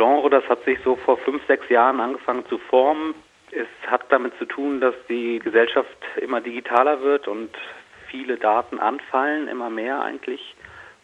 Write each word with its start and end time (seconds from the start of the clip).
Genre, 0.00 0.30
das 0.30 0.48
hat 0.48 0.64
sich 0.64 0.78
so 0.82 0.96
vor 0.96 1.18
fünf, 1.18 1.46
sechs 1.46 1.68
Jahren 1.68 2.00
angefangen 2.00 2.46
zu 2.46 2.56
formen. 2.56 3.14
Es 3.50 3.68
hat 3.86 4.10
damit 4.10 4.32
zu 4.38 4.46
tun, 4.46 4.80
dass 4.80 4.94
die 5.10 5.40
Gesellschaft 5.40 5.98
immer 6.16 6.40
digitaler 6.40 7.02
wird 7.02 7.28
und 7.28 7.50
viele 8.10 8.38
Daten 8.38 8.78
anfallen, 8.78 9.46
immer 9.46 9.68
mehr 9.68 10.00
eigentlich 10.00 10.56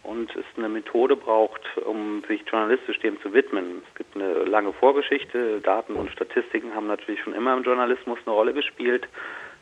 und 0.02 0.34
es 0.34 0.46
eine 0.56 0.70
Methode 0.70 1.14
braucht, 1.14 1.60
um 1.84 2.22
sich 2.26 2.42
journalistisch 2.50 2.98
dem 3.00 3.20
zu 3.20 3.34
widmen. 3.34 3.82
Es 3.86 3.94
gibt 3.96 4.16
eine 4.16 4.44
lange 4.44 4.72
Vorgeschichte. 4.72 5.60
Daten 5.60 5.94
und 5.94 6.10
Statistiken 6.12 6.74
haben 6.74 6.86
natürlich 6.86 7.20
schon 7.20 7.34
immer 7.34 7.54
im 7.54 7.64
Journalismus 7.64 8.18
eine 8.24 8.34
Rolle 8.34 8.54
gespielt. 8.54 9.06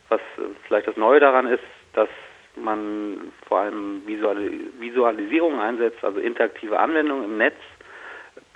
Was 0.07 0.21
vielleicht 0.65 0.87
das 0.87 0.95
Neue 0.95 1.19
daran 1.19 1.47
ist, 1.47 1.63
dass 1.91 2.09
man 2.55 3.33
vor 3.49 3.59
allem 3.59 4.03
Visualisierung 4.05 5.59
einsetzt, 5.59 6.01
also 6.05 6.21
interaktive 6.21 6.79
Anwendungen 6.79 7.25
im 7.25 7.37
Netz 7.37 7.57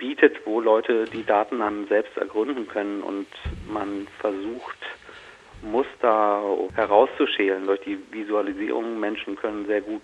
bietet, 0.00 0.44
wo 0.44 0.60
Leute 0.60 1.04
die 1.04 1.24
Daten 1.24 1.60
dann 1.60 1.86
selbst 1.86 2.16
ergründen 2.16 2.66
können 2.66 3.02
und 3.02 3.28
man 3.68 4.08
versucht, 4.18 4.78
Muster 5.62 6.42
herauszuschälen 6.74 7.66
durch 7.66 7.80
die 7.82 7.98
Visualisierung. 8.10 8.98
Menschen 8.98 9.36
können 9.36 9.66
sehr 9.66 9.82
gut 9.82 10.02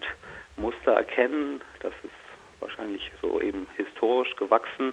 Muster 0.56 0.92
erkennen. 0.92 1.62
Das 1.80 1.92
ist 2.04 2.12
wahrscheinlich 2.60 3.10
so 3.22 3.40
eben 3.40 3.66
historisch 3.76 4.36
gewachsen. 4.36 4.92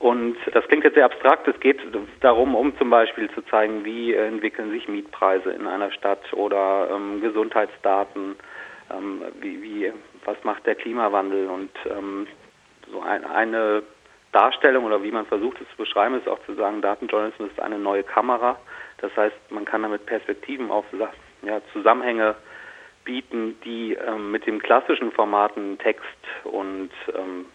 Und 0.00 0.36
das 0.52 0.66
klingt 0.66 0.84
jetzt 0.84 0.94
sehr 0.94 1.04
abstrakt. 1.04 1.46
Es 1.46 1.58
geht 1.60 1.78
darum, 2.20 2.56
um 2.56 2.76
zum 2.76 2.90
Beispiel 2.90 3.30
zu 3.30 3.42
zeigen, 3.42 3.84
wie 3.84 4.14
entwickeln 4.14 4.70
sich 4.70 4.88
Mietpreise 4.88 5.50
in 5.50 5.68
einer 5.68 5.92
Stadt 5.92 6.32
oder 6.32 6.90
ähm, 6.90 7.20
Gesundheitsdaten, 7.20 8.34
ähm, 8.90 9.22
wie, 9.40 9.62
wie, 9.62 9.92
was 10.24 10.36
macht 10.42 10.66
der 10.66 10.74
Klimawandel 10.74 11.46
und 11.46 11.70
ähm, 11.88 12.26
so 12.90 13.00
ein, 13.00 13.24
eine 13.24 13.84
Darstellung 14.34 14.84
oder 14.84 15.02
wie 15.02 15.12
man 15.12 15.26
versucht 15.26 15.60
es 15.60 15.68
zu 15.70 15.76
beschreiben, 15.76 16.18
ist 16.18 16.28
auch 16.28 16.44
zu 16.44 16.54
sagen, 16.54 16.82
Datenjournalismus 16.82 17.50
ist 17.50 17.60
eine 17.60 17.78
neue 17.78 18.02
Kamera. 18.02 18.58
Das 18.98 19.16
heißt, 19.16 19.36
man 19.50 19.64
kann 19.64 19.82
damit 19.82 20.06
Perspektiven 20.06 20.70
auf 20.70 20.84
ja, 21.42 21.60
Zusammenhänge 21.72 22.34
bieten, 23.04 23.56
die 23.64 23.94
ähm, 23.94 24.30
mit 24.30 24.46
dem 24.46 24.60
klassischen 24.60 25.12
Formaten 25.12 25.78
Text 25.78 26.04
und 26.44 26.90
ähm, 27.14 27.46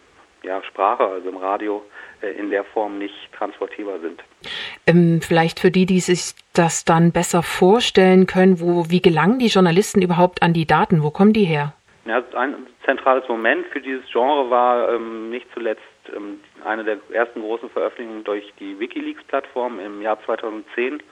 ja, 0.42 0.62
Sprache, 0.62 1.04
also 1.04 1.28
im 1.28 1.36
Radio, 1.36 1.84
äh, 2.22 2.30
in 2.30 2.50
der 2.50 2.64
Form 2.64 2.98
nicht 2.98 3.14
transportierbar 3.32 3.98
sind. 4.00 4.22
Ähm, 4.86 5.20
vielleicht 5.20 5.60
für 5.60 5.70
die, 5.70 5.86
die 5.86 6.00
sich 6.00 6.34
das 6.54 6.84
dann 6.84 7.12
besser 7.12 7.42
vorstellen 7.42 8.26
können, 8.26 8.60
wo, 8.60 8.88
wie 8.88 9.02
gelangen 9.02 9.38
die 9.38 9.48
Journalisten 9.48 10.00
überhaupt 10.00 10.42
an 10.42 10.52
die 10.52 10.66
Daten? 10.66 11.02
Wo 11.02 11.10
kommen 11.10 11.32
die 11.32 11.44
her? 11.44 11.74
Ja, 12.06 12.22
ein 12.34 12.54
zentrales 12.84 13.28
Moment 13.28 13.66
für 13.66 13.80
dieses 13.80 14.04
Genre 14.10 14.50
war 14.50 14.94
ähm, 14.94 15.30
nicht 15.30 15.46
zuletzt 15.52 15.82
ähm, 16.14 16.40
eine 16.64 16.84
der 16.84 16.98
ersten 17.12 17.40
großen 17.40 17.70
Veröffentlichungen 17.70 18.24
durch 18.24 18.52
die 18.58 18.78
WikiLeaks-Plattform 18.78 19.80
im 19.80 20.02
Jahr 20.02 20.22
2010, 20.24 21.02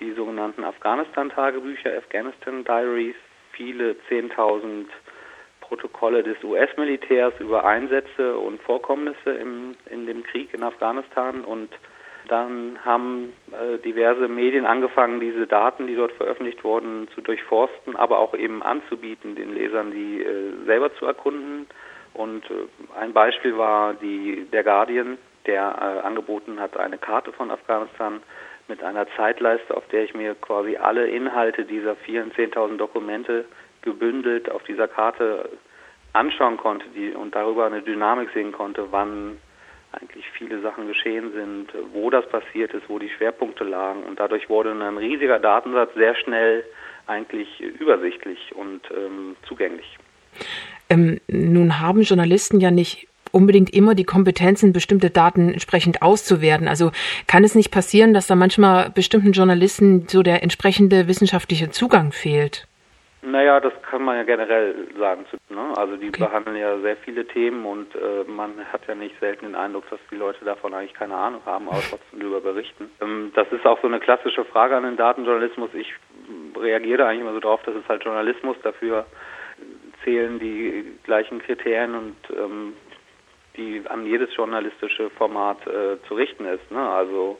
die 0.00 0.12
sogenannten 0.12 0.64
Afghanistan-Tagebücher, 0.64 1.96
Afghanistan 1.96 2.64
Diaries, 2.64 3.16
viele 3.52 3.96
10.000 4.10 4.86
Protokolle 5.60 6.22
des 6.22 6.42
US-Militärs 6.44 7.34
über 7.40 7.64
Einsätze 7.64 8.36
und 8.38 8.60
Vorkommnisse 8.62 9.30
im, 9.30 9.74
in 9.90 10.06
dem 10.06 10.22
Krieg 10.22 10.54
in 10.54 10.62
Afghanistan 10.62 11.44
und 11.44 11.70
dann 12.28 12.78
haben 12.84 13.32
äh, 13.52 13.78
diverse 13.78 14.28
Medien 14.28 14.66
angefangen, 14.66 15.20
diese 15.20 15.46
Daten, 15.46 15.86
die 15.86 15.94
dort 15.94 16.12
veröffentlicht 16.12 16.64
wurden, 16.64 17.08
zu 17.14 17.20
durchforsten, 17.20 17.94
aber 17.96 18.18
auch 18.18 18.34
eben 18.34 18.62
anzubieten, 18.62 19.36
den 19.36 19.54
Lesern 19.54 19.92
die 19.92 20.22
äh, 20.22 20.52
selber 20.64 20.94
zu 20.96 21.06
erkunden. 21.06 21.66
Und 22.16 22.44
äh, 22.50 22.98
ein 22.98 23.12
Beispiel 23.12 23.56
war 23.56 23.94
die, 23.94 24.46
der 24.52 24.64
Guardian, 24.64 25.18
der 25.46 25.62
äh, 25.62 26.06
angeboten 26.06 26.58
hat, 26.58 26.76
eine 26.76 26.98
Karte 26.98 27.32
von 27.32 27.50
Afghanistan 27.50 28.20
mit 28.68 28.82
einer 28.82 29.06
Zeitleiste, 29.16 29.76
auf 29.76 29.86
der 29.88 30.04
ich 30.04 30.14
mir 30.14 30.34
quasi 30.34 30.76
alle 30.76 31.08
Inhalte 31.08 31.64
dieser 31.64 31.94
vielen 31.96 32.32
10.000 32.32 32.78
Dokumente 32.78 33.44
gebündelt 33.82 34.50
auf 34.50 34.64
dieser 34.64 34.88
Karte 34.88 35.48
anschauen 36.12 36.56
konnte 36.56 36.86
die, 36.94 37.10
und 37.10 37.34
darüber 37.34 37.66
eine 37.66 37.82
Dynamik 37.82 38.30
sehen 38.32 38.52
konnte, 38.52 38.90
wann 38.90 39.38
eigentlich 39.92 40.28
viele 40.30 40.60
Sachen 40.60 40.88
geschehen 40.88 41.32
sind, 41.32 41.68
wo 41.92 42.10
das 42.10 42.26
passiert 42.28 42.74
ist, 42.74 42.88
wo 42.88 42.98
die 42.98 43.08
Schwerpunkte 43.10 43.64
lagen. 43.64 44.02
Und 44.02 44.18
dadurch 44.18 44.48
wurde 44.48 44.72
ein 44.72 44.98
riesiger 44.98 45.38
Datensatz 45.38 45.94
sehr 45.94 46.14
schnell 46.16 46.64
eigentlich 47.06 47.60
übersichtlich 47.60 48.54
und 48.54 48.82
ähm, 48.90 49.36
zugänglich. 49.46 49.96
Ähm, 50.88 51.20
nun 51.28 51.80
haben 51.80 52.02
Journalisten 52.02 52.60
ja 52.60 52.70
nicht 52.70 53.08
unbedingt 53.32 53.74
immer 53.74 53.94
die 53.94 54.04
Kompetenzen, 54.04 54.72
bestimmte 54.72 55.10
Daten 55.10 55.52
entsprechend 55.52 56.00
auszuwerten. 56.00 56.68
Also 56.68 56.90
kann 57.26 57.44
es 57.44 57.54
nicht 57.54 57.70
passieren, 57.70 58.14
dass 58.14 58.26
da 58.26 58.34
manchmal 58.34 58.90
bestimmten 58.90 59.32
Journalisten 59.32 60.08
so 60.08 60.22
der 60.22 60.42
entsprechende 60.42 61.06
wissenschaftliche 61.06 61.70
Zugang 61.70 62.12
fehlt? 62.12 62.66
Naja, 63.22 63.58
das 63.58 63.72
kann 63.82 64.04
man 64.04 64.16
ja 64.16 64.22
generell 64.22 64.86
sagen. 64.96 65.26
Ne? 65.50 65.74
Also 65.76 65.96
die 65.96 66.08
okay. 66.08 66.24
behandeln 66.24 66.56
ja 66.56 66.78
sehr 66.78 66.96
viele 66.96 67.26
Themen 67.26 67.66
und 67.66 67.92
äh, 67.96 68.22
man 68.28 68.52
hat 68.72 68.82
ja 68.86 68.94
nicht 68.94 69.18
selten 69.18 69.46
den 69.46 69.56
Eindruck, 69.56 69.90
dass 69.90 69.98
die 70.12 70.14
Leute 70.14 70.44
davon 70.44 70.72
eigentlich 70.72 70.94
keine 70.94 71.16
Ahnung 71.16 71.40
haben, 71.44 71.68
aber 71.68 71.80
trotzdem 71.90 72.20
darüber 72.20 72.40
berichten. 72.40 72.88
Ähm, 73.00 73.32
das 73.34 73.50
ist 73.50 73.66
auch 73.66 73.80
so 73.82 73.88
eine 73.88 73.98
klassische 73.98 74.44
Frage 74.44 74.76
an 74.76 74.84
den 74.84 74.96
Datenjournalismus. 74.96 75.70
Ich 75.74 75.92
reagiere 76.56 77.06
eigentlich 77.06 77.22
immer 77.22 77.32
so 77.32 77.40
drauf, 77.40 77.60
das 77.66 77.74
ist 77.74 77.88
halt 77.88 78.04
Journalismus. 78.04 78.56
Dafür 78.62 79.06
zählen 80.06 80.38
die 80.38 80.84
gleichen 81.02 81.40
Kriterien 81.40 81.94
und 81.94 82.16
ähm, 82.30 82.74
die 83.56 83.82
an 83.88 84.06
jedes 84.06 84.34
journalistische 84.36 85.10
Format 85.10 85.66
äh, 85.66 85.96
zu 86.06 86.14
richten 86.14 86.46
ist. 86.46 86.70
Ne? 86.70 86.78
Also 86.78 87.38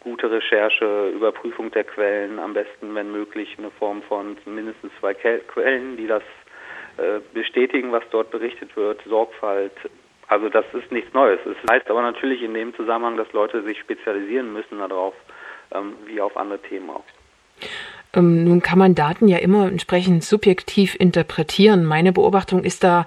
gute 0.00 0.30
Recherche, 0.30 1.08
Überprüfung 1.08 1.70
der 1.70 1.84
Quellen, 1.84 2.38
am 2.38 2.52
besten, 2.52 2.94
wenn 2.94 3.10
möglich, 3.10 3.56
eine 3.58 3.70
Form 3.70 4.02
von 4.02 4.36
mindestens 4.44 4.92
zwei 5.00 5.14
Quellen, 5.14 5.96
die 5.96 6.06
das 6.06 6.22
äh, 6.96 7.20
bestätigen, 7.32 7.92
was 7.92 8.04
dort 8.10 8.30
berichtet 8.30 8.76
wird, 8.76 9.00
Sorgfalt. 9.06 9.72
Also 10.28 10.48
das 10.48 10.64
ist 10.74 10.92
nichts 10.92 11.12
Neues. 11.12 11.40
Es 11.44 11.56
heißt 11.70 11.90
aber 11.90 12.02
natürlich 12.02 12.42
in 12.42 12.54
dem 12.54 12.74
Zusammenhang, 12.74 13.16
dass 13.16 13.32
Leute 13.32 13.62
sich 13.62 13.78
spezialisieren 13.78 14.52
müssen 14.52 14.78
darauf, 14.78 15.14
ähm, 15.72 15.94
wie 16.06 16.20
auf 16.20 16.36
andere 16.36 16.60
Themen 16.60 16.90
auch. 16.90 17.04
Ähm, 18.14 18.44
nun 18.44 18.62
kann 18.62 18.78
man 18.78 18.94
Daten 18.94 19.28
ja 19.28 19.38
immer 19.38 19.68
entsprechend 19.68 20.24
subjektiv 20.24 20.96
interpretieren. 20.98 21.84
Meine 21.84 22.12
Beobachtung 22.12 22.64
ist 22.64 22.84
da, 22.84 23.06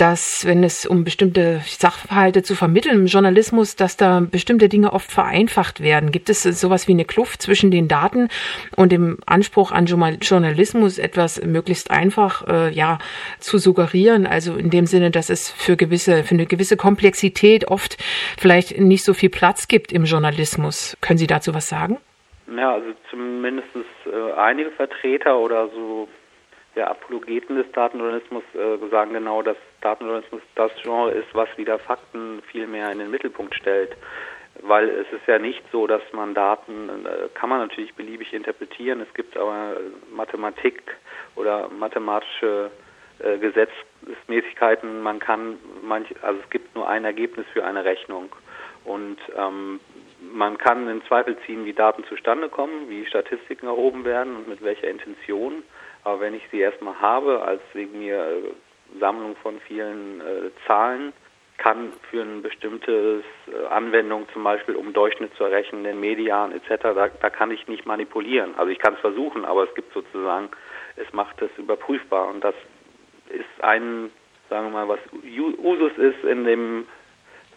dass, 0.00 0.46
wenn 0.46 0.64
es 0.64 0.86
um 0.86 1.04
bestimmte 1.04 1.60
Sachverhalte 1.66 2.42
zu 2.42 2.54
vermitteln 2.54 3.00
im 3.00 3.06
Journalismus, 3.06 3.76
dass 3.76 3.98
da 3.98 4.20
bestimmte 4.20 4.70
Dinge 4.70 4.94
oft 4.94 5.12
vereinfacht 5.12 5.80
werden. 5.80 6.10
Gibt 6.10 6.30
es 6.30 6.42
sowas 6.42 6.88
wie 6.88 6.92
eine 6.92 7.04
Kluft 7.04 7.42
zwischen 7.42 7.70
den 7.70 7.86
Daten 7.86 8.28
und 8.76 8.92
dem 8.92 9.18
Anspruch 9.26 9.72
an 9.72 9.84
Journalismus, 9.84 10.96
etwas 10.96 11.42
möglichst 11.42 11.90
einfach 11.90 12.48
äh, 12.48 12.72
ja 12.72 12.98
zu 13.40 13.58
suggerieren? 13.58 14.26
Also 14.26 14.56
in 14.56 14.70
dem 14.70 14.86
Sinne, 14.86 15.10
dass 15.10 15.28
es 15.28 15.50
für 15.50 15.76
gewisse 15.76 16.24
für 16.24 16.34
eine 16.34 16.46
gewisse 16.46 16.78
Komplexität 16.78 17.68
oft 17.68 17.98
vielleicht 18.38 18.80
nicht 18.80 19.04
so 19.04 19.12
viel 19.12 19.28
Platz 19.28 19.68
gibt 19.68 19.92
im 19.92 20.04
Journalismus. 20.04 20.96
Können 21.02 21.18
Sie 21.18 21.26
dazu 21.26 21.52
was 21.52 21.68
sagen? 21.68 21.98
Ja, 22.56 22.72
also 22.74 22.92
zumindest 23.10 23.68
äh, 24.06 24.32
einige 24.32 24.70
Vertreter 24.72 25.38
oder 25.38 25.68
so 25.68 26.08
der 26.74 26.90
Apologeten 26.90 27.56
des 27.56 27.70
Datenjournalismus 27.72 28.42
äh, 28.54 28.88
sagen 28.90 29.12
genau, 29.12 29.42
dass 29.42 29.56
Datenjournalismus 29.80 30.42
das 30.54 30.72
Genre 30.82 31.12
ist, 31.12 31.28
was 31.32 31.48
wieder 31.56 31.78
Fakten 31.78 32.42
viel 32.50 32.66
mehr 32.66 32.90
in 32.90 32.98
den 32.98 33.10
Mittelpunkt 33.10 33.54
stellt. 33.54 33.96
Weil 34.62 34.88
es 34.88 35.06
ist 35.12 35.26
ja 35.26 35.38
nicht 35.38 35.62
so, 35.70 35.86
dass 35.86 36.02
man 36.12 36.34
Daten, 36.34 37.06
äh, 37.06 37.28
kann 37.34 37.50
man 37.50 37.60
natürlich 37.60 37.94
beliebig 37.94 38.32
interpretieren, 38.32 39.00
es 39.00 39.14
gibt 39.14 39.36
aber 39.36 39.76
Mathematik 40.12 40.82
oder 41.36 41.68
mathematische 41.68 42.70
äh, 43.20 43.38
Gesetzmäßigkeiten, 43.38 45.02
man 45.02 45.18
kann 45.18 45.58
manch, 45.82 46.08
also 46.22 46.40
es 46.42 46.50
gibt 46.50 46.74
nur 46.74 46.88
ein 46.88 47.04
Ergebnis 47.04 47.46
für 47.52 47.64
eine 47.64 47.84
Rechnung. 47.84 48.30
Und 48.84 49.18
ähm, 49.36 49.78
man 50.32 50.58
kann 50.58 50.88
in 50.88 51.02
Zweifel 51.04 51.36
ziehen, 51.46 51.64
wie 51.64 51.72
Daten 51.72 52.04
zustande 52.04 52.48
kommen, 52.48 52.88
wie 52.88 53.06
Statistiken 53.06 53.66
erhoben 53.66 54.04
werden 54.04 54.36
und 54.36 54.48
mit 54.48 54.62
welcher 54.62 54.88
Intention. 54.88 55.62
Aber 56.04 56.20
wenn 56.20 56.34
ich 56.34 56.42
sie 56.50 56.60
erstmal 56.60 56.98
habe, 57.00 57.42
als 57.42 57.62
wegen 57.72 57.98
mir 57.98 58.18
äh, 58.18 58.98
Sammlung 58.98 59.36
von 59.36 59.60
vielen 59.60 60.20
äh, 60.20 60.50
Zahlen, 60.66 61.12
kann 61.58 61.92
für 62.10 62.22
eine 62.22 62.40
bestimmte 62.40 63.22
äh, 63.46 63.66
Anwendung, 63.66 64.26
zum 64.32 64.42
Beispiel 64.44 64.76
um 64.76 64.94
Durchschnitt 64.94 65.34
zu 65.34 65.44
errechnen, 65.44 65.84
den 65.84 66.00
Median 66.00 66.52
etc., 66.52 66.82
da, 66.82 67.08
da 67.08 67.30
kann 67.30 67.50
ich 67.50 67.68
nicht 67.68 67.84
manipulieren. 67.84 68.54
Also 68.56 68.70
ich 68.70 68.78
kann 68.78 68.94
es 68.94 69.00
versuchen, 69.00 69.44
aber 69.44 69.64
es 69.64 69.74
gibt 69.74 69.92
sozusagen, 69.92 70.48
es 70.96 71.12
macht 71.12 71.40
es 71.42 71.50
überprüfbar. 71.58 72.28
Und 72.28 72.42
das 72.42 72.54
ist 73.28 73.62
ein, 73.62 74.10
sagen 74.48 74.72
wir 74.72 74.86
mal, 74.86 74.88
was 74.88 75.00
Usus 75.62 75.92
ist 75.98 76.24
in 76.24 76.44
dem 76.44 76.86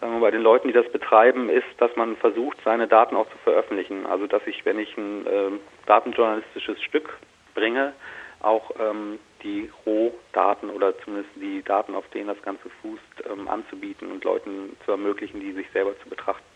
sagen 0.04 0.16
wir, 0.16 0.20
bei 0.20 0.30
den 0.30 0.42
Leuten, 0.42 0.68
die 0.68 0.74
das 0.74 0.86
betreiben, 0.92 1.48
ist, 1.48 1.64
dass 1.78 1.96
man 1.96 2.16
versucht, 2.16 2.58
seine 2.62 2.86
Daten 2.86 3.16
auch 3.16 3.26
zu 3.30 3.38
veröffentlichen. 3.38 4.04
Also 4.04 4.26
dass 4.26 4.46
ich, 4.46 4.62
wenn 4.66 4.78
ich 4.78 4.94
ein 4.98 5.26
äh, 5.26 5.50
datenjournalistisches 5.86 6.82
Stück 6.82 7.08
bringe, 7.54 7.94
auch 8.40 8.70
ähm, 8.78 9.18
die 9.42 9.70
Rohdaten 9.86 10.68
oder 10.68 10.98
zumindest 10.98 11.30
die 11.36 11.62
Daten, 11.62 11.94
auf 11.94 12.06
denen 12.10 12.26
das 12.26 12.42
Ganze 12.42 12.68
fußt, 12.82 13.30
ähm, 13.32 13.48
anzubieten 13.48 14.12
und 14.12 14.24
Leuten 14.24 14.76
zu 14.84 14.90
ermöglichen, 14.90 15.40
die 15.40 15.52
sich 15.52 15.70
selber 15.72 15.98
zu 16.02 16.10
betrachten. 16.10 16.53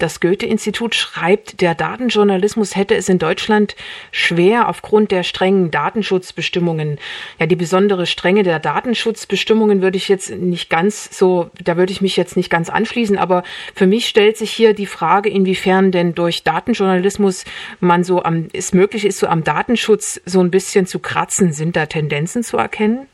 Das 0.00 0.18
Goethe-Institut 0.20 0.94
schreibt, 0.94 1.60
der 1.60 1.74
Datenjournalismus 1.74 2.74
hätte 2.74 2.96
es 2.96 3.10
in 3.10 3.18
Deutschland 3.18 3.76
schwer 4.12 4.68
aufgrund 4.70 5.10
der 5.10 5.22
strengen 5.24 5.70
Datenschutzbestimmungen. 5.70 6.98
Ja, 7.38 7.44
die 7.44 7.54
besondere 7.54 8.06
Strenge 8.06 8.42
der 8.42 8.60
Datenschutzbestimmungen 8.60 9.82
würde 9.82 9.98
ich 9.98 10.08
jetzt 10.08 10.30
nicht 10.30 10.70
ganz 10.70 11.16
so, 11.16 11.50
da 11.62 11.76
würde 11.76 11.92
ich 11.92 12.00
mich 12.00 12.16
jetzt 12.16 12.34
nicht 12.38 12.48
ganz 12.48 12.70
anschließen, 12.70 13.18
aber 13.18 13.42
für 13.74 13.86
mich 13.86 14.06
stellt 14.06 14.38
sich 14.38 14.50
hier 14.50 14.72
die 14.72 14.86
Frage, 14.86 15.28
inwiefern 15.28 15.92
denn 15.92 16.14
durch 16.14 16.44
Datenjournalismus 16.44 17.44
man 17.80 18.02
so 18.02 18.22
am, 18.22 18.48
es 18.54 18.72
möglich 18.72 19.04
ist, 19.04 19.18
so 19.18 19.26
am 19.26 19.44
Datenschutz 19.44 20.18
so 20.24 20.40
ein 20.40 20.50
bisschen 20.50 20.86
zu 20.86 20.98
kratzen. 20.98 21.52
Sind 21.52 21.76
da 21.76 21.84
Tendenzen 21.84 22.42
zu 22.42 22.56
erkennen? 22.56 23.06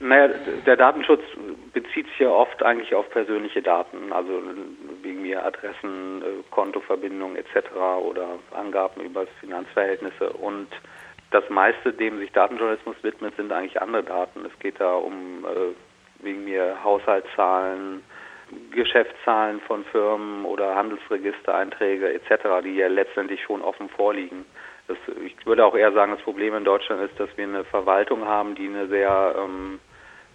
Naja, 0.00 0.28
der 0.66 0.76
Datenschutz 0.76 1.22
bezieht 1.72 2.06
sich 2.08 2.18
ja 2.18 2.28
oft 2.28 2.62
eigentlich 2.62 2.94
auf 2.94 3.08
persönliche 3.10 3.62
Daten, 3.62 4.12
also 4.12 4.42
wegen 5.02 5.22
mir 5.22 5.44
Adressen, 5.44 6.22
äh, 6.22 6.42
Kontoverbindungen 6.50 7.36
etc. 7.36 7.70
oder 8.02 8.38
Angaben 8.52 9.00
über 9.02 9.26
Finanzverhältnisse 9.40 10.30
und 10.30 10.68
das 11.30 11.48
meiste, 11.48 11.92
dem 11.92 12.18
sich 12.18 12.30
Datenjournalismus 12.32 12.96
widmet, 13.02 13.34
sind 13.36 13.52
eigentlich 13.52 13.80
andere 13.80 14.04
Daten. 14.04 14.44
Es 14.46 14.58
geht 14.60 14.78
da 14.78 14.94
um 14.94 15.44
äh, 15.44 16.24
wegen 16.24 16.44
mir 16.44 16.76
Haushaltszahlen, 16.82 18.02
Geschäftszahlen 18.70 19.60
von 19.62 19.84
Firmen 19.86 20.44
oder 20.44 20.74
Handelsregistereinträge 20.74 22.12
etc., 22.12 22.62
die 22.62 22.76
ja 22.76 22.88
letztendlich 22.88 23.42
schon 23.42 23.62
offen 23.62 23.88
vorliegen. 23.88 24.44
Das, 24.86 24.98
ich 25.24 25.46
würde 25.46 25.64
auch 25.64 25.74
eher 25.74 25.92
sagen, 25.92 26.12
das 26.12 26.22
Problem 26.22 26.54
in 26.54 26.64
Deutschland 26.64 27.02
ist, 27.10 27.18
dass 27.18 27.34
wir 27.36 27.44
eine 27.44 27.64
Verwaltung 27.64 28.26
haben, 28.26 28.54
die 28.54 28.66
eine 28.66 28.86
sehr 28.88 29.34
ähm, 29.38 29.80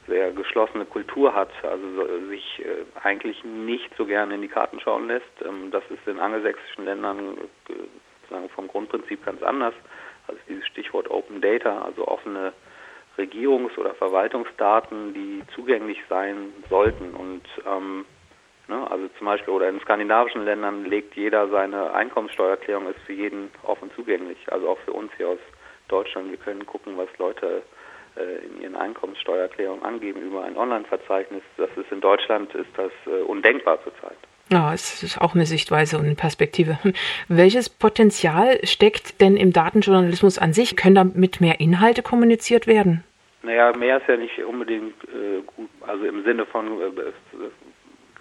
sehr 0.10 0.32
geschlossene 0.32 0.86
Kultur 0.86 1.34
hat, 1.34 1.52
also 1.64 2.28
sich 2.28 2.66
äh, 2.66 2.84
eigentlich 3.04 3.44
nicht 3.44 3.90
so 3.98 4.06
gerne 4.06 4.36
in 4.36 4.42
die 4.42 4.48
Karten 4.48 4.80
schauen 4.80 5.08
lässt. 5.08 5.26
Ähm, 5.46 5.72
das 5.72 5.84
ist 5.90 6.06
in 6.08 6.20
angelsächsischen 6.20 6.86
Ländern 6.86 7.38
äh, 7.70 8.50
vom 8.56 8.68
Grundprinzip 8.68 9.24
ganz 9.26 9.42
anders. 9.42 9.74
Also 10.28 10.42
dieses 10.50 10.66
Stichwort 10.68 11.10
Open 11.10 11.42
Data, 11.42 11.84
also 11.84 12.08
offene 12.08 12.54
Regierungs- 13.18 13.78
oder 13.78 13.94
Verwaltungsdaten, 13.96 15.14
die 15.14 15.44
zugänglich 15.56 16.00
sein 16.10 16.54
sollten. 16.70 17.12
Und 17.12 17.44
ähm, 17.66 18.06
ne, 18.70 18.90
also 18.90 19.08
zum 19.18 19.26
Beispiel 19.26 19.54
oder 19.54 19.68
in 19.68 19.80
skandinavischen 19.82 20.46
Ländern 20.46 20.86
legt 20.86 21.16
jeder 21.16 21.50
seine 21.50 21.94
Einkommenssteuererklärung 21.94 22.88
ist 22.88 23.00
für 23.06 23.14
jeden 23.14 23.50
offen 23.64 23.92
zugänglich. 23.96 24.38
Also 24.48 24.70
auch 24.70 24.80
für 24.86 24.94
uns 24.94 25.12
hier 25.18 25.30
aus 25.30 25.40
Deutschland. 25.88 26.30
Wir 26.30 26.38
können 26.38 26.66
gucken, 26.66 26.98
was 26.98 27.10
Leute 27.18 27.64
äh, 28.16 28.46
in 28.46 28.62
ihren 28.62 28.76
Einkommenssteuererklärungen 28.76 29.84
angeben 29.84 30.22
über 30.22 30.44
ein 30.44 30.56
Online-Verzeichnis. 30.56 31.42
Das 31.58 31.70
ist 31.76 31.92
in 31.92 32.02
Deutschland 32.02 32.54
ist 32.56 32.70
das 32.78 32.92
äh, 33.06 33.22
undenkbar 33.24 33.84
zurzeit. 33.84 34.18
Ja, 34.52 34.74
es 34.74 35.04
ist 35.04 35.22
auch 35.22 35.36
eine 35.36 35.46
Sichtweise 35.46 35.98
und 35.98 36.06
eine 36.06 36.16
Perspektive. 36.16 36.80
Welches 37.28 37.70
Potenzial 37.70 38.60
steckt 38.66 39.22
denn 39.22 39.38
im 39.38 39.54
Datenjournalismus 39.54 40.40
an 40.40 40.54
sich? 40.54 40.76
Können 40.76 40.96
damit 40.96 41.40
mehr 41.40 41.60
Inhalte 41.60 42.02
kommuniziert 42.02 42.66
werden? 42.66 43.04
Naja, 43.44 43.72
mehr 43.78 43.98
ist 43.98 44.08
ja 44.08 44.18
nicht 44.18 44.44
unbedingt 44.44 44.96
äh, 45.06 45.42
gut, 45.46 45.70
also 45.88 46.04
im 46.06 46.24
Sinne 46.24 46.46
von 46.46 46.82
äh, 46.82 46.92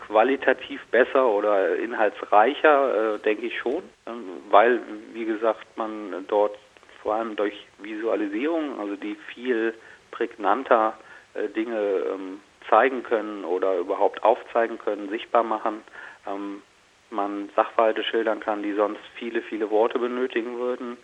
qualitativ 0.09 0.85
besser 0.87 1.29
oder 1.29 1.77
inhaltsreicher, 1.77 3.15
äh, 3.15 3.19
denke 3.21 3.47
ich 3.47 3.59
schon, 3.59 3.83
ähm, 4.07 4.43
weil, 4.51 4.81
wie 5.13 5.27
gesagt, 5.27 5.67
man 5.77 6.25
dort 6.29 6.57
vor 7.03 7.15
allem 7.15 7.37
durch 7.37 7.55
Visualisierung, 7.79 8.81
also 8.81 8.97
die 8.97 9.17
viel 9.35 9.75
prägnanter 10.11 10.95
äh, 11.35 11.49
Dinge 11.49 11.79
ähm, 11.79 12.41
zeigen 12.69 13.03
können 13.03 13.45
oder 13.45 13.77
überhaupt 13.79 14.23
aufzeigen 14.23 14.79
können, 14.79 15.09
sichtbar 15.11 15.43
machen. 15.43 15.83
Ähm, 16.27 16.63
man 17.11 17.51
Sachverhalte 17.55 18.05
schildern 18.05 18.41
kann, 18.41 18.63
die 18.63 18.75
sonst 18.75 19.01
viele, 19.15 19.43
viele 19.43 19.71
Worte 19.71 19.99
benötigen 19.99 20.59
würden 20.59 20.97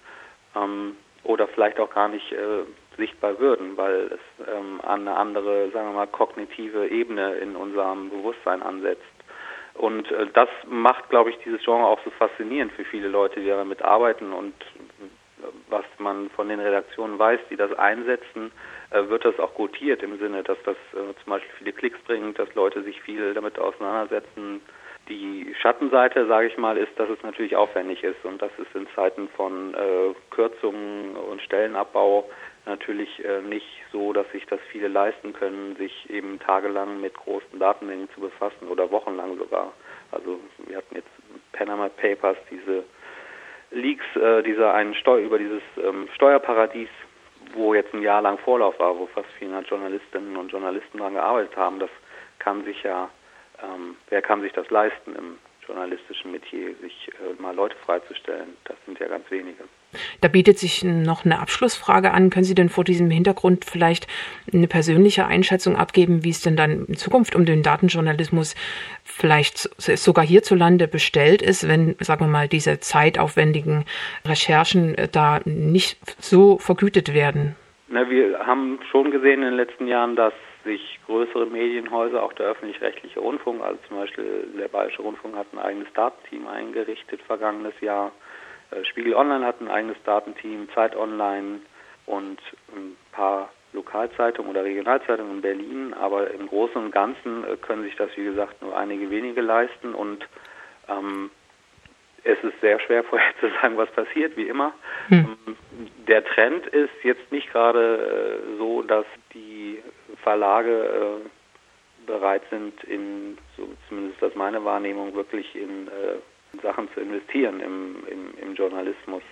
ähm, 0.54 0.96
oder 1.22 1.46
vielleicht 1.48 1.78
auch 1.80 1.90
gar 1.90 2.08
nicht 2.08 2.32
äh, 2.32 2.64
sichtbar 2.96 3.38
würden, 3.38 3.76
weil 3.76 4.11
es 4.12 4.49
ähm, 4.49 4.81
an 4.82 5.06
eine 5.06 5.17
andere, 5.17 5.70
sagen 5.70 5.88
wir 5.88 5.94
mal, 5.94 6.06
kognitive 6.06 6.88
Ebene 6.88 7.35
in 7.35 7.56
unserem 7.56 8.11
Bewusstsein 8.11 8.62
ansetzt. 8.62 9.02
Und 9.75 10.11
äh, 10.11 10.26
das 10.32 10.49
macht, 10.67 11.11
glaube 11.11 11.31
ich, 11.31 11.38
dieses 11.38 11.62
Genre 11.64 11.87
auch 11.87 12.00
so 12.05 12.11
faszinierend 12.11 12.73
für 12.73 12.85
viele 12.85 13.08
Leute, 13.08 13.41
die 13.41 13.49
damit 13.49 13.82
arbeiten 13.82 14.32
und 14.32 14.55
was 15.69 15.85
man 15.99 16.31
von 16.31 16.49
den 16.49 16.61
Redaktionen 16.61 17.19
weiß, 17.19 17.41
die 17.50 17.56
das 17.56 17.73
einsetzen, 17.75 18.52
äh, 18.91 19.08
wird 19.08 19.25
das 19.25 19.38
auch 19.38 19.55
gutiert 19.55 20.02
im 20.02 20.19
Sinne, 20.19 20.43
dass 20.43 20.58
das 20.64 20.76
äh, 20.93 21.14
zum 21.23 21.31
Beispiel 21.31 21.52
viele 21.58 21.73
Klicks 21.73 21.99
bringt, 22.06 22.38
dass 22.38 22.55
Leute 22.55 22.82
sich 22.82 23.00
viel 23.02 23.35
damit 23.35 23.58
auseinandersetzen. 23.58 24.62
Die 25.08 25.55
Schattenseite, 25.61 26.26
sage 26.26 26.47
ich 26.47 26.56
mal, 26.56 26.79
ist, 26.79 26.99
dass 26.99 27.11
es 27.11 27.23
natürlich 27.23 27.56
aufwendig 27.56 28.02
ist 28.02 28.25
und 28.25 28.40
das 28.40 28.50
ist 28.58 28.75
in 28.75 28.87
Zeiten 28.94 29.29
von 29.37 29.75
äh, 29.75 30.14
Kürzungen 30.31 31.17
und 31.17 31.43
Stellenabbau 31.43 32.31
natürlich 32.66 33.25
äh, 33.25 33.43
nicht 33.43 33.66
so, 33.93 34.12
dass 34.12 34.31
sich 34.32 34.46
das 34.46 34.61
viele 34.70 34.88
leisten 34.88 35.32
können, 35.32 35.76
sich 35.76 36.08
eben 36.11 36.38
tagelang 36.40 37.00
mit 37.00 37.14
großen 37.14 37.58
Datenmengen 37.58 38.08
zu 38.14 38.20
befassen 38.20 38.69
oder 38.69 38.90
wochenlang 38.90 39.37
sogar. 39.37 39.72
Also 40.12 40.40
wir 40.66 40.78
hatten 40.78 40.94
jetzt 40.94 41.08
Panama 41.52 41.88
Papers, 41.88 42.37
diese 42.50 42.84
Leaks 43.70 44.05
äh, 44.16 44.43
dieser 44.43 44.72
einen 44.75 44.94
Steu 44.94 45.20
über 45.20 45.38
dieses 45.38 45.62
ähm, 45.76 46.08
Steuerparadies, 46.14 46.88
wo 47.55 47.75
jetzt 47.75 47.93
ein 47.93 48.02
Jahr 48.02 48.22
lang 48.22 48.38
Vorlauf 48.38 48.78
war, 48.78 48.99
wo 48.99 49.06
fast 49.06 49.31
400 49.38 49.69
Journalistinnen 49.69 50.37
und 50.37 50.50
Journalisten 50.50 50.99
daran 50.99 51.14
gearbeitet 51.14 51.56
haben, 51.56 51.78
das 51.78 51.90
kann 52.38 52.64
sich 52.64 52.82
ja, 52.82 53.11
ähm, 53.62 53.96
wer 54.08 54.22
kann 54.22 54.40
sich 54.43 54.52
das 54.52 54.70
leisten 54.70 55.14
im 55.16 55.38
journalistischen 55.66 56.32
Metier, 56.32 56.75
sich 56.81 57.11
äh, 57.14 57.40
mal 57.40 57.55
Leute 57.55 57.76
freizustellen? 57.84 58.56
Das 58.64 58.76
sind 58.87 58.99
ja 58.99 59.08
ganz 59.08 59.31
wenige. 59.31 59.64
Da 60.20 60.28
bietet 60.28 60.58
sich 60.58 60.82
noch 60.82 61.25
eine 61.25 61.38
Abschlussfrage 61.38 62.12
an. 62.12 62.31
Können 62.31 62.44
Sie 62.44 62.55
denn 62.55 62.69
vor 62.69 62.84
diesem 62.84 63.11
Hintergrund 63.11 63.64
vielleicht 63.64 64.06
eine 64.52 64.66
persönliche 64.66 65.26
Einschätzung 65.26 65.76
abgeben, 65.76 66.25
wie 66.25 66.31
es 66.31 66.40
denn 66.43 66.56
dann 66.56 66.87
in 66.87 66.96
Zukunft 66.96 67.34
um 67.37 67.44
den 67.44 67.62
Datenjournalismus 67.62 68.55
vielleicht 69.05 69.58
sogar 69.58 70.25
hierzulande 70.25 70.88
bestellt 70.88 71.43
ist, 71.43 71.69
wenn, 71.69 71.96
sagen 72.00 72.26
wir 72.26 72.31
mal, 72.31 72.49
diese 72.49 72.81
zeitaufwendigen 72.81 73.84
Recherchen 74.25 74.94
äh, 74.96 75.08
da 75.08 75.40
nicht 75.44 75.99
so 76.20 76.58
vergütet 76.58 77.14
werden? 77.14 77.56
Na, 77.88 78.08
wir 78.08 78.38
haben 78.46 78.81
schon 78.90 79.11
gesehen 79.11 79.43
in 79.43 79.50
den 79.50 79.55
letzten 79.55 79.87
Jahren, 79.87 80.16
dass 80.16 80.32
sich 80.64 80.99
größere 81.06 81.46
Medienhäuser, 81.46 82.22
auch 82.22 82.32
der 82.32 82.46
öffentlich-rechtliche 82.46 83.20
Rundfunk, 83.20 83.62
also 83.62 83.78
zum 83.88 83.99
Beispiel 83.99 84.49
der 84.58 84.69
Bayerische 84.69 85.02
Rundfunk 85.02 85.37
hat 85.37 85.46
ein 85.52 85.58
eigenes 85.58 85.93
Datenteam 85.94 86.46
eingerichtet 86.46 87.23
vergangenes 87.23 87.78
Jahr. 87.80 88.12
Äh, 88.71 88.85
Spiegel 88.85 89.14
Online 89.14 89.44
hat 89.44 89.61
ein 89.61 89.68
eigenes 89.68 89.97
Datenteam, 90.04 90.68
Zeit 90.75 90.97
Online 90.97 91.61
und 92.06 92.38
ein 92.75 92.97
paar 93.12 93.50
Lokalzeitungen 93.73 94.50
oder 94.50 94.64
Regionalzeitungen 94.64 95.37
in 95.37 95.42
Berlin, 95.42 95.94
aber 95.94 96.30
im 96.30 96.47
Großen 96.49 96.76
und 96.76 96.90
Ganzen 96.90 97.44
äh, 97.44 97.56
können 97.56 97.85
sich 97.85 97.97
das, 97.97 98.11
wie 98.16 98.25
gesagt, 98.25 98.62
nur 98.62 98.76
einige 98.76 99.11
wenige 99.11 99.40
leisten 99.40 99.94
und 99.94 100.26
ähm, 100.88 101.30
es 102.25 102.42
ist 102.42 102.59
sehr 102.61 102.80
schwer 102.80 103.04
vorherzusagen, 103.11 103.76
was 103.76 103.90
passiert, 103.90 104.37
wie 104.37 104.49
immer. 104.49 104.73
Hm. 105.09 105.37
Ähm, 105.47 105.56
der 106.09 106.25
Trend 106.25 106.66
ist 106.66 106.92
jetzt 107.02 107.30
nicht 107.30 107.50
gerade 107.52 108.40
äh, 108.54 108.59
so, 108.59 108.83
dass 108.83 109.06
die 109.33 109.53
Verlage 110.25 111.21
äh, 111.23 112.07
bereit 112.07 112.43
sind, 112.50 112.83
in, 112.85 113.38
so 113.57 113.69
zumindest 113.88 114.21
das 114.21 114.35
meine 114.35 114.64
Wahrnehmung, 114.64 115.14
wirklich 115.14 115.54
in 115.54 115.88
äh, 115.88 116.61
Sachen 116.62 116.88
zu 116.95 117.00
investieren 117.00 117.61
im, 117.61 117.97
im, 118.09 118.35
im 118.40 118.54
Journalismus. 118.54 119.23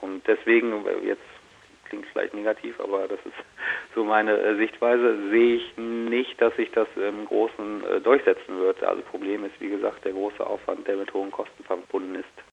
Und 0.00 0.26
deswegen, 0.26 0.84
jetzt 1.04 1.22
klingt 1.88 2.06
vielleicht 2.06 2.34
negativ, 2.34 2.78
aber 2.80 3.08
das 3.08 3.18
ist 3.24 3.34
so 3.94 4.04
meine 4.04 4.38
äh, 4.38 4.56
Sichtweise, 4.56 5.30
sehe 5.30 5.56
ich 5.56 5.76
nicht, 5.76 6.40
dass 6.40 6.54
sich 6.56 6.70
das 6.72 6.88
im 6.96 7.26
Großen 7.26 7.84
äh, 7.84 8.00
durchsetzen 8.00 8.58
wird. 8.58 8.82
Also 8.82 9.02
Problem 9.02 9.44
ist, 9.44 9.60
wie 9.60 9.70
gesagt, 9.70 10.04
der 10.04 10.12
große 10.12 10.44
Aufwand, 10.46 10.86
der 10.86 10.96
mit 10.96 11.12
hohen 11.12 11.30
Kosten 11.30 11.64
verbunden 11.64 12.14
ist. 12.14 12.44